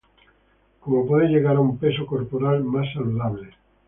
[0.79, 3.51] cómo puede llegar a un peso corporal más saludable